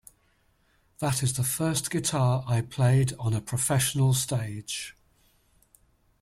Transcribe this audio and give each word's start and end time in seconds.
That 0.97 1.21
is 1.21 1.33
the 1.33 1.43
first 1.43 1.91
guitar 1.91 2.43
I 2.47 2.61
played 2.61 3.13
on 3.19 3.35
a 3.35 3.39
professional 3.39 4.15
stage. 4.15 4.95